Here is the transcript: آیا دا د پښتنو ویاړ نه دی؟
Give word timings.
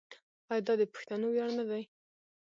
آیا 0.51 0.63
دا 0.67 0.73
د 0.81 0.83
پښتنو 0.93 1.27
ویاړ 1.33 1.49
نه 1.59 1.63
دی؟ 1.69 1.83